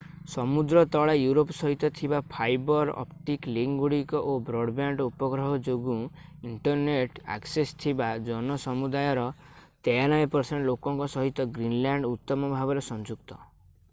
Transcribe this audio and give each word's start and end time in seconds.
ସମୁଦ୍ର 0.33 0.81
ତଳେ 0.93 1.13
ୟୁରୋପ 1.23 1.55
ସହିତ 1.57 1.89
ଥିବା 1.99 2.21
ଫାଇବର୍ 2.35 2.91
ଅପ୍ଟିକ୍ 3.01 3.45
ଲିଙ୍କଗୁଡ଼ିକ 3.57 4.21
ଓ 4.31 4.33
ବ୍ରଡବ୍ୟାଣ୍ଡ 4.47 5.05
ଉପଗ୍ରହ 5.11 5.53
ଯୋଗୁଁ 5.69 5.99
ଇଣ୍ଟରନେଟ୍ 6.53 7.21
ଆକ୍ସେସ୍ 7.37 7.77
ଥିବା 7.85 8.09
ଜନସମୁଦାୟର 8.31 9.27
93% 9.91 10.67
ଲୋକଙ୍କ 10.71 11.11
ସହିତ 11.19 11.47
ଗ୍ରୀନଲ୍ୟାଣ୍ଡ 11.61 12.13
ଉତ୍ତମ 12.17 12.53
ଭାବରେ 12.59 12.87
ସଂଯୁକ୍ତ 12.91 13.43